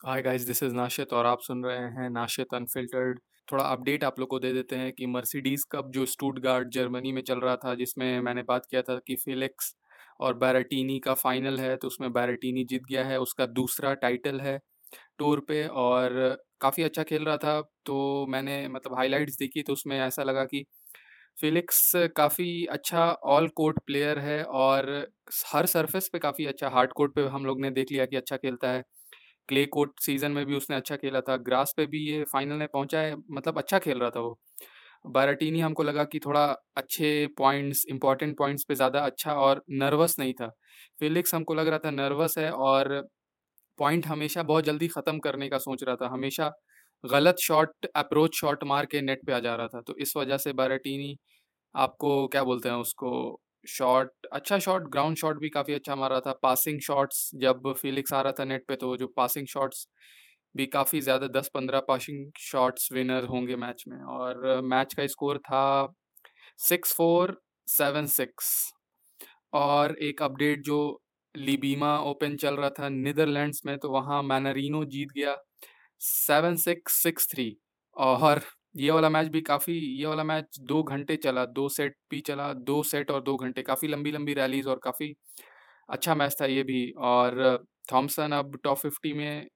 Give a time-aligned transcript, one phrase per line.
[0.00, 4.18] Hi guys, this is Nashit और आप सुन रहे हैं नाशित अनफिल्टर्ड। थोड़ा अपडेट आप
[4.20, 7.74] लोग को दे देते हैं कि मर्सिडीज़ कप जो स्टुटगार्ट, जर्मनी में चल रहा था,
[7.74, 9.74] जिसमें मैंने बात किया था कि फिलिक्स
[10.20, 14.58] और बैराटीनी का फाइनल है तो उसमें बैराटीनी जीत गया है, उसका दूसरा टाइटल है
[15.18, 19.98] टूर पे और काफ़ी अच्छा खेल रहा था। तो मैंने मतलब हाइलाइट्स देखी तो उसमें
[20.00, 20.64] ऐसा लगा कि
[21.38, 24.90] फिलिक्स काफ़ी अच्छा ऑल कोर्ट प्लेयर है और
[25.46, 28.36] हर सरफेस पे काफ़ी अच्छा हार्ड कोर्ट पे हम लोग ने देख लिया कि अच्छा
[28.38, 28.82] खेलता है।
[29.48, 32.68] क्ले कोर्ट सीज़न में भी उसने अच्छा खेला था। ग्रास पे भी ये फाइनल में
[32.68, 34.38] पहुँचा है मतलब अच्छा खेल रहा था वो।
[35.08, 36.44] बाराटीनी हमको लगा कि थोड़ा
[36.76, 40.48] अच्छे पॉइंट्स इंपॉर्टेंट पॉइंट्स पे ज़्यादा अच्छा और नर्वस नहीं था।
[40.98, 43.00] फिलिक्स हमको लग रहा था नर्वस है और
[43.78, 46.50] पॉइंट हमेशा बहुत जल्दी ख़त्म करने का सोच रहा था। हमेशा
[47.04, 50.36] गलत शॉट, अप्रोच शॉट मार के नेट पे आ जा रहा था। तो इस वजह
[50.38, 51.16] से बाराटीनी
[51.74, 53.10] आपको क्या बोलते हैं उसको
[53.68, 58.20] शॉट अच्छा शॉट ग्राउंड शॉट भी काफ़ी अच्छा मारा था। पासिंग शॉट्स जब फिलिक्स आ
[58.22, 59.86] रहा था नेट पे तो जो पासिंग शॉट्स
[60.54, 65.38] भी काफ़ी ज़्यादा दस पंद्रह पासिंग शॉट्स विनर होंगे मैच में। और मैच का स्कोर
[65.40, 65.64] था
[66.60, 68.50] सिक्स फोर सेवन सिक्स
[69.54, 70.78] और एक अपडेट जो
[71.34, 75.36] लिबीमा ओपन चल रहा था नीदरलैंड्स में तो वहाँ मैनरिनो जीत गया
[76.00, 77.56] सेवन सिक्स सिक्स थ्री
[77.96, 78.40] और
[78.74, 82.52] ये वाला मैच भी काफ़ी, ये वाला मैच दो घंटे चला, दो सेट भी चला,
[82.54, 85.14] दो सेट और दो घंटे, काफ़ी लंबी लंबी रैलीज और काफ़ी
[85.88, 89.46] अच्छा मैच था ये भी। और थॉमसन अब टॉप फिफ्टी में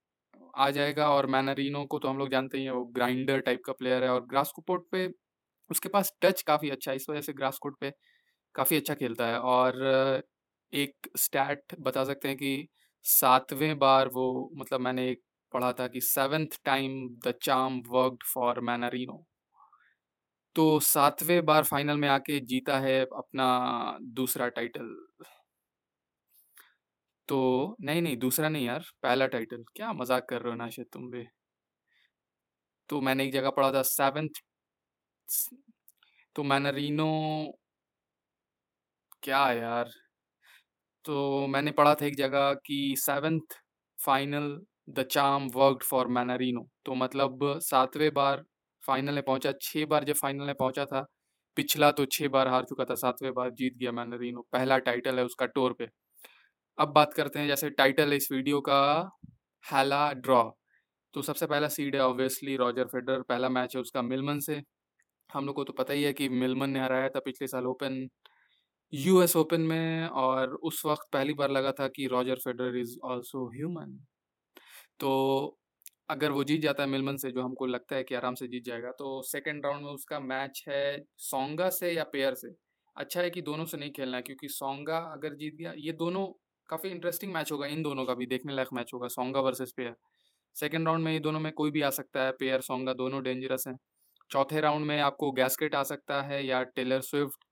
[0.57, 3.73] आ जाएगा और मैनरीनो को तो हम लोग जानते ही हैं, वो ग्राइंडर टाइप का
[3.73, 5.07] प्लेयर है और ग्रास कोर्ट पे
[5.69, 7.91] उसके पास टच काफ़ी अच्छा है, इस वजह से ग्रास कोर्ट पे
[8.55, 10.23] काफ़ी अच्छा खेलता है। और
[10.73, 12.67] एक स्टैट बता सकते हैं कि
[13.05, 14.25] सातवें बार वो
[14.57, 15.21] मतलब मैंने एक
[15.53, 19.23] पढ़ा था कि seventh time the charm worked for Mannarino
[20.55, 23.45] तो सातवें बार फाइनल में आके जीता है अपना
[24.15, 24.89] दूसरा टाइटल
[27.29, 27.37] तो
[27.81, 31.25] नहीं नहीं, दूसरा नहीं यार, पहला टाइटल क्या मज़ाक कर रहे हो नाशिद तुम भी.
[32.89, 34.41] तो मैंने एक जगह पढ़ा था सेवेंथ
[36.35, 37.09] तो मैनरीनो
[39.23, 39.89] क्या यार.
[41.05, 43.55] तो मैंने पढ़ा था एक जगह कि seventh
[43.99, 44.49] final
[44.87, 46.67] the charm worked for Mannarino.
[46.85, 48.43] तो मतलब सातवें बार
[48.83, 51.05] फाइनल में पहुँचा छः बार जब फाइनल में पहुँचा था,
[51.57, 55.25] पिछला तो छः बार हार चुका था, सातवें बार जीत गया मैनरीनो, पहला टाइटल है
[55.25, 55.87] उसका टूर पे।
[56.77, 58.81] अब बात करते हैं जैसे टाइटल है इस वीडियो का
[59.63, 60.43] हैला ड्रॉ
[61.13, 64.61] तो सबसे पहला सीड है ऑब्वियसली रॉजर फेडर पहला मैच है उसका मिलमन से।
[65.29, 68.07] हम लोग को तो पता ही है कि मिलमन ने हराया था पिछले साल ओपन
[68.93, 73.45] यूएस ओपन में और उस वक्त पहली बार लगा था कि Roger Federer is also
[73.49, 73.97] human
[74.99, 75.57] तो
[76.09, 78.63] अगर वो जीत जाता है मिलमन से, जो हमको लगता है कि आराम से जीत
[78.65, 82.49] जाएगा तो सेकेंड राउंड में उसका मैच है सोंगा से या पेयर से।
[82.95, 86.25] अच्छा है कि दोनों से नहीं खेलना है, क्योंकि सोंगा अगर जीत गया, ये दोनों
[86.69, 89.95] काफ़ी इंटरेस्टिंग मैच होगा, इन दोनों का भी देखने लायक मैच होगा, Tsonga versus Paire.
[90.55, 93.63] Second round में ये दोनों में कोई भी आ सकता है, पेयर, सोंगा दोनों डेंजरस
[93.67, 93.77] हैं।
[94.31, 97.45] चौथे राउंड में आपको गैसकेट आ सकता है या Taylor Swift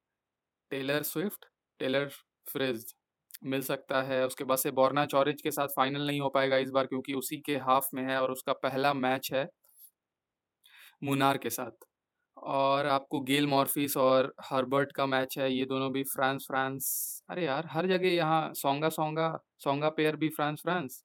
[0.72, 1.46] Taylor Swift
[1.80, 2.10] Taylor
[2.48, 2.86] Fritz
[3.42, 6.70] मिल सकता है, उसके बाद से बोर्ना चौरिज के साथ फाइनल नहीं हो पाएगा इस
[6.72, 9.48] बार क्योंकि उसी के हाफ़ में है और उसका पहला मैच है
[11.02, 11.86] मुनार के साथ।
[12.38, 17.46] और आपको गेल मॉर्फिस और हर्बर्ट का मैच है, ये दोनों भी फ्रांस फ्रांस, अरे
[17.46, 19.30] यार, हर जगह यहाँ सोंगा सोंगा
[19.60, 21.04] सोंगा पेयर भी फ्रांस फ्रांस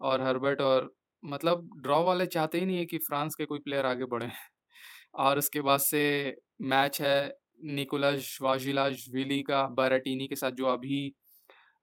[0.00, 3.86] और हर्बर्ट और मतलब ड्रॉ वाले चाहते ही नहीं है कि फ्रांस के कोई प्लेयर
[3.86, 4.30] आगे बढ़े।
[5.16, 6.02] और उसके बाद से
[6.64, 7.16] मैच है
[7.66, 11.00] निकोलस वाजिलाशविली का बाराटीनी के साथ जो अभी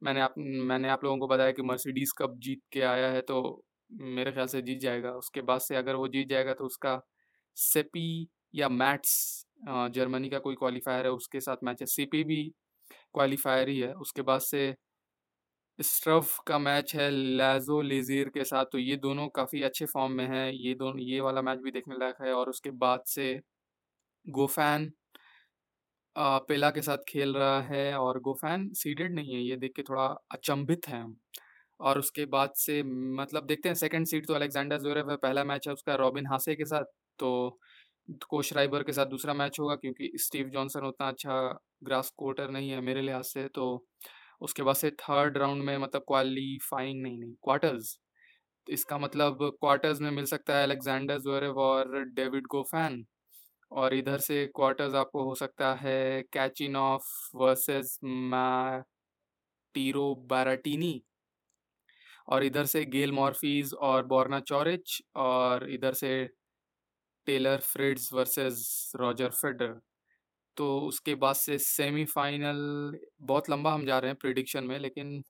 [0.01, 3.41] मैंने आप मैंने आप लोगों को बताया कि मर्सिडीज़ कप जीत के आया है तो
[3.91, 6.99] मेरे ख्याल से जीत जाएगा। उसके बाद से अगर वो जीत जाएगा तो उसका
[7.57, 9.15] सेपी या मैट्स
[9.91, 12.43] जर्मनी का कोई क्वालिफायर है, उसके साथ मैच है। सीपी भी
[13.13, 14.73] क्वालिफायर ही है। उसके बाद से
[15.79, 20.25] स्ट्रफ का मैच है, लाजो लेजीर के साथ तो ये दोनों काफ़ी अच्छे फॉर्म में
[20.27, 23.33] हैं। ये दोनों, ये वाला मैच भी देखने लायक है। और उसके बाद से
[24.25, 24.91] गोफैन
[26.15, 30.05] पेला के साथ खेल रहा है और गोफैन सीडेड नहीं है, ये देख के थोड़ा
[30.31, 31.15] अचंभित है हम।
[31.79, 35.67] और उसके बाद से मतलब देखते हैं सेकंड सीड तो अलेक्जेंडर जोरेव है, पहला मैच
[35.67, 36.83] है उसका रॉबिन हासे के साथ
[37.19, 37.59] तो
[38.29, 41.35] कोश राइबर के साथ दूसरा मैच होगा क्योंकि स्टीव जॉनसन उतना अच्छा
[41.83, 43.67] ग्रास कोटर नहीं है मेरे लिहाज से तो
[44.41, 47.97] उसके बाद से थर्ड राउंड में मतलब क्वालिफाइंग नहीं नहीं क्वार्टर्स
[48.67, 53.03] इसका मतलब क्वार्टर्स में मिल सकता है अलेक्जेंडर जोरेव और डेविड गोफैन
[53.71, 57.97] और इधर से क्वार्टर्स आपको हो सकता है कैचिन ऑफ़ वर्सेस
[59.75, 60.93] टीरो बाराटीनी
[62.27, 66.11] और इधर से गेल मॉर्फीज और बोर्ना चौरिच और इधर से
[67.27, 69.79] Taylor Fritz versus Roger Federer
[70.57, 72.59] तो उसके बाद से सेमीफाइनल
[73.23, 75.23] बहुत लंबा हम जा रहे हैं प्रिडिक्शन में, लेकिन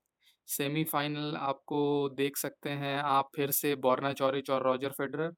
[0.47, 1.81] सेमीफाइनल आपको
[2.17, 5.33] देख सकते हैं आप फिर से बोर्ना चौरिच और रॉजर फेडरर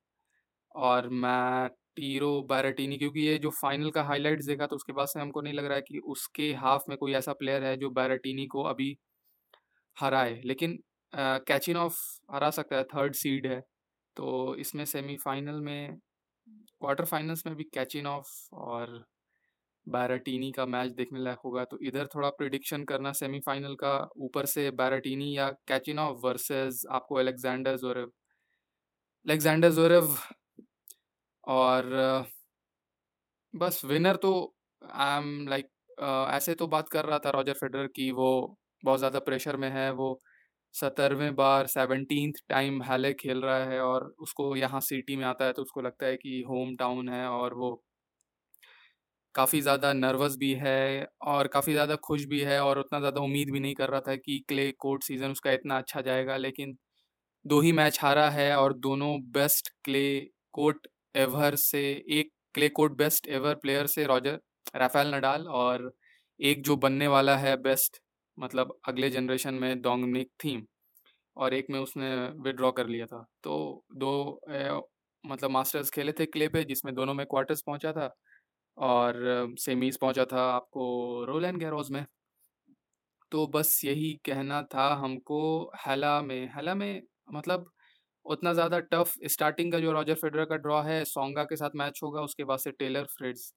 [0.75, 5.19] और मैं टीरो बैरटीनी क्योंकि ये जो फाइनल का हाईलाइट देखा तो उसके बाद से
[5.19, 8.45] हमको नहीं लग रहा है कि उसके हाफ़ में कोई ऐसा प्लेयर है जो बैरटीनी
[8.47, 8.95] को अभी
[9.97, 10.77] हराए। लेकिन
[11.13, 11.97] कैचिन ऑफ़
[12.29, 13.59] हरा सकता है थर्ड सीड है।
[14.17, 15.97] तो इसमें सेमीफाइनल में
[16.81, 18.29] क्वार्टर फाइनल्स में भी कैचिन ऑफ़
[18.63, 19.03] और
[19.87, 24.69] बैराटीनी का मैच देखने लायक होगा। तो इधर थोड़ा प्रिडिक्शन करना सेमीफाइनल का, ऊपर से
[24.73, 28.11] बैराटीनी या कैचिनॉफ वर्सेस आपको अलेक्जेंडर जोरेव
[29.25, 30.15] अलेक्जेंडर जोरेव
[31.47, 32.25] और
[33.53, 34.31] बस विनर तो
[34.81, 35.67] आई एम लाइक
[36.33, 39.89] ऐसे तो बात कर रहा था रॉजर फेडरर की, वो बहुत ज़्यादा प्रेशर में है,
[39.91, 40.19] वो
[40.75, 45.53] सत्तरवें बार सेवनटीन टाइम हैले खेल रहा है और उसको यहाँ सिटी में आता है
[45.53, 47.71] तो उसको लगता है कि होम टाउन है और वो
[49.35, 53.49] काफ़ी ज़्यादा नर्वस भी है और काफ़ी ज़्यादा खुश भी है और उतना ज़्यादा उम्मीद
[53.51, 56.75] भी नहीं कर रहा था कि क्ले कोर्ट सीज़न उसका इतना अच्छा जाएगा, लेकिन
[57.45, 60.05] दो ही मैच हारा है और दोनों बेस्ट क्ले
[60.53, 61.81] कोर्ट एवर से
[62.11, 64.39] एक clay court best ever player से रॉजर
[64.75, 65.91] राफेल नडाल और
[66.39, 67.99] एक जो बनने वाला है बेस्ट
[68.37, 70.63] मतलब अगले जनरेशन में डोंगनिक थीम
[71.37, 72.09] और एक में उसने
[72.43, 74.69] विड्रॉ कर लिया था। तो दो ए,
[75.23, 78.09] मतलब मास्टर्स खेले थे क्ले पे जिसमें दोनों में क्वार्टर्स पहुँचा था
[78.77, 79.15] और
[79.59, 82.05] सेमीज़ पहुँचा था आपको रोलैंड गैरोज में।
[83.31, 85.39] तो बस यही कहना था हमको
[85.87, 87.01] हैला में हैला में
[87.33, 87.71] मतलब
[88.25, 91.99] उतना ज़्यादा टफ स्टार्टिंग का जो रॉजर फेडरर का ड्रॉ है, सोंगा के साथ मैच
[92.03, 93.53] होगा, उसके बाद से टेलर फ्रिड्स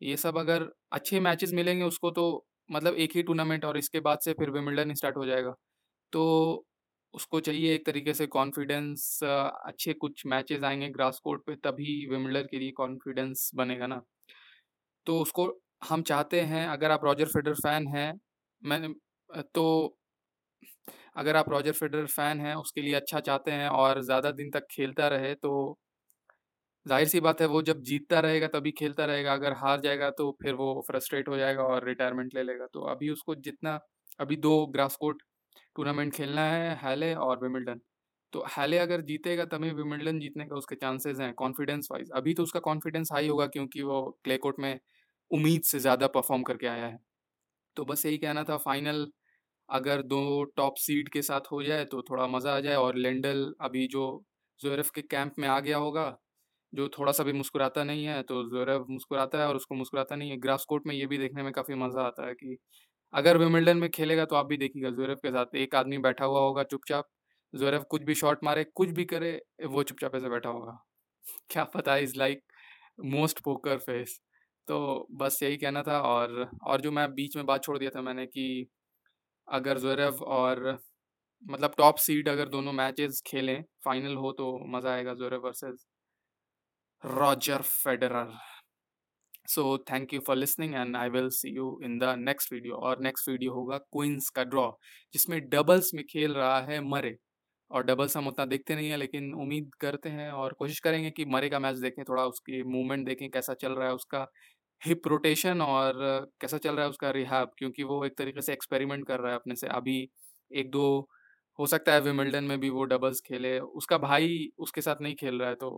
[0.00, 2.24] ये सब अगर अच्छे मैचेस मिलेंगे उसको तो
[2.70, 5.54] मतलब एक ही टूर्नामेंट और इसके बाद से फिर विमिल्डन स्टार्ट हो जाएगा।
[6.12, 6.64] तो
[7.14, 12.42] उसको चाहिए एक तरीके से कॉन्फिडेंस, अच्छे कुछ मैचेस आएँगे ग्रास कोर्ट पे, तभी विमिल्डर
[12.48, 14.02] के लिए कॉन्फिडेंस बनेगा ना।
[15.06, 15.46] तो उसको
[15.84, 18.12] हम चाहते हैं, अगर आप रॉजर फेडर फ़ैन हैं
[18.62, 18.88] मैंने
[19.54, 19.64] तो
[21.16, 24.66] अगर आप रॉजर फेडर फ़ैन हैं, उसके लिए अच्छा चाहते हैं और ज़्यादा दिन तक
[24.70, 25.78] खेलता रहे तो
[26.86, 30.30] ज़ाहिर सी बात है वो जब जीतता रहेगा, तभी खेलता रहेगा, अगर हार जाएगा तो
[30.42, 33.78] फिर वो फ्रस्ट्रेट हो जाएगा और रिटायरमेंट ले लेगा। तो अभी उसको जितना,
[34.20, 35.22] अभी दो ग्रासकोट
[35.76, 37.80] टूर्नामेंट खेलना है, हैले और विमिल्टन
[38.32, 42.42] तो हैले अगर जीतेगा, तभी विमिल्टन जीतने का उसके चांसेस हैं कॉन्फिडेंस वाइज अभी तो
[42.42, 44.78] उसका कॉन्फिडेंस हाई होगा, क्योंकि वो क्ले कोर्ट में
[45.30, 46.98] उम्मीद से ज़्यादा परफॉर्म करके आया है।
[47.76, 49.06] तो बस यही कहना था, फाइनल
[49.68, 50.18] अगर दो
[50.56, 54.04] टॉप सीड के साथ हो जाए तो थोड़ा मज़ा आ जाए और लेंडल अभी जो
[54.60, 56.06] जोरफ के कैंप में आ गया होगा,
[56.72, 60.30] जो थोड़ा सा भी मुस्कुराता नहीं है तो जोरफ मुस्कुराता है और उसको मुस्कुराता नहीं
[60.30, 62.56] है। ग्रास कोर्ट में ये भी देखने में काफ़ी मज़ा आता है कि
[63.14, 66.40] अगर विमिल्टन में खेलेगा तो आप भी देखिएगा जोरफ के साथ। एक आदमी बैठा हुआ
[66.40, 67.08] होगा चुपचाप
[67.54, 70.78] जोरफ कुछ भी शॉट मारे, कुछ भी करे, वो चुपचाप ऐसे बैठा होगा।
[71.50, 72.42] क्या पता is like
[73.06, 74.20] most poker face
[74.68, 74.78] तो
[75.14, 78.26] बस यही कहना था और और जो मैं बीच में बात छोड़ दिया था मैंने
[78.28, 78.46] कि
[79.48, 80.78] अगर जोरेव और
[81.44, 85.86] मतलब टॉप सीड अगर दोनों मैचेस खेलें, फाइनल हो तो मज़ा आएगा Zverev versus
[87.04, 88.32] Roger Federer.
[89.48, 93.00] So thank you for listening and I will see you in the next video और
[93.02, 94.70] नेक्स्ट वीडियो होगा क्वींस का ड्रॉ
[95.14, 97.16] जिसमें डबल्स में खेल रहा है मरे।
[97.70, 101.24] और डबल्स हम उतना देखते नहीं है, लेकिन उम्मीद करते हैं और कोशिश करेंगे कि
[101.26, 104.26] मरे का मैच देखें, थोड़ा उसकी मूवमेंट देखें, कैसा चल रहा है उसका।
[104.82, 105.94] हिप रोटेशन और
[106.40, 107.52] कैसा चल रहा है उसका रिहाब?
[107.58, 109.98] क्योंकि वो एक तरीके से एक्सपेरिमेंट कर रहा है अपने से। अभी
[110.50, 111.08] एक दो,
[111.58, 115.40] हो सकता है विमिल्टन में भी वो डबल्स खेले। उसका भाई उसके साथ नहीं खेल
[115.40, 115.70] रहा है तो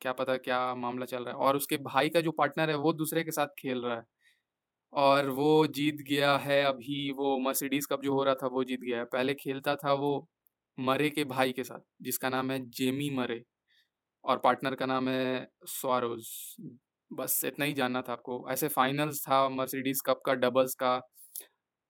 [0.00, 2.92] क्या पता क्या मामला चल रहा है। और उसके भाई का जो पार्टनर है, वो
[2.94, 4.02] दूसरे के साथ खेल रहा है।
[4.92, 8.80] और वो जीत गया है अभी, वो मर्सिडीज कप जो हो रहा था, वो जीत
[8.82, 10.28] गया है। पहले खेलता था वो
[10.78, 13.42] मरे के भाई के साथ, जिसका नाम है जेमी मरे
[14.24, 16.28] और पार्टनर का नाम है स्वारोज।
[17.10, 20.96] बस इतना ही जानना था आपको। ऐसे फाइनल्स था मर्सिडीज कप का डबल्स का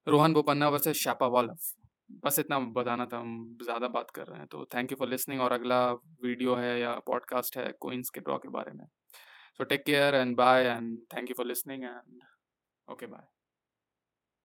[0.07, 1.49] रोहन बोपन्ना वर्सेस वॉल
[2.23, 5.41] बस इतना बताना था हम ज़्यादा बात कर रहे हैं। तो थैंक यू फॉर लिसनिंग
[5.41, 5.81] और अगला
[6.23, 8.85] वीडियो है या पॉडकास्ट है कोइंस के ड्रॉ के बारे में।
[9.57, 12.21] So take care and bye and thank you for listening and
[12.87, 13.38] okay bye